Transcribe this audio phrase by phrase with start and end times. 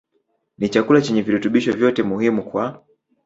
[0.59, 2.83] ni chakula chenye virutubisho vyote muhimu kwa